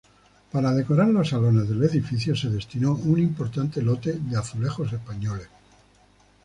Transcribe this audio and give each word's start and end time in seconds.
Para 0.51 0.73
decorar 0.73 1.09
los 1.09 1.29
salones 1.29 1.69
del 1.69 1.83
edificio 1.83 2.35
se 2.35 2.49
destinó 2.49 2.95
un 2.95 3.19
importante 3.19 3.83
lote 3.83 4.13
de 4.13 4.35
azulejos 4.35 4.91
españoles. 4.93 5.47